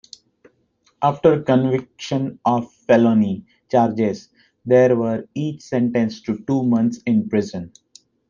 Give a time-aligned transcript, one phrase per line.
[1.03, 4.29] After conviction of felony charges,
[4.65, 7.71] they were each sentenced to two months in prison.